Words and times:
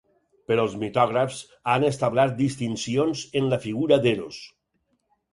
Però 0.51 0.63
els 0.67 0.75
mitògrafs 0.83 1.41
han 1.73 1.83
establert 1.89 2.33
distincions 2.39 3.21
en 3.41 3.51
la 3.53 3.61
figura 3.67 3.99
d'Eros. 4.07 4.41